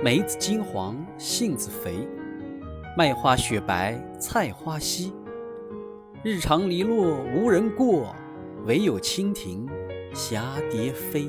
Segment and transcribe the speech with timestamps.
[0.00, 2.06] 梅子金黄杏子肥
[2.96, 5.12] 麦花雪白菜花稀。
[6.22, 8.14] 日长篱落无人过
[8.64, 9.66] 惟有蜻蜓
[10.14, 10.40] 蛱
[10.70, 11.28] 蝶飞。